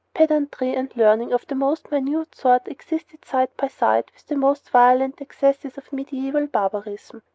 Pedantry 0.15 0.73
and 0.73 0.91
learning 0.97 1.31
of 1.31 1.45
the 1.45 1.53
most 1.53 1.91
minute 1.91 2.33
sort 2.33 2.67
existed 2.67 3.23
side 3.23 3.49
by 3.55 3.67
side 3.67 4.05
with 4.15 4.25
the 4.25 4.35
most 4.35 4.71
violent 4.71 5.21
excesses 5.21 5.77
of 5.77 5.93
medieval 5.93 6.47
barbarism. 6.47 7.21